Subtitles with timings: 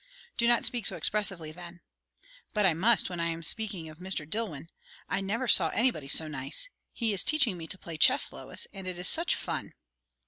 [0.35, 1.79] "Do not speak so expressively, then."
[2.55, 4.27] "But I must, when I am speaking of Mr.
[4.27, 4.69] Dillwyn.
[5.07, 6.67] I never saw anybody so nice.
[6.91, 9.73] He is teaching me to play chess, Lois, and it is such fun."